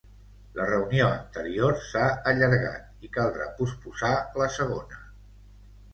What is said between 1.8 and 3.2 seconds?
s'ha allargat i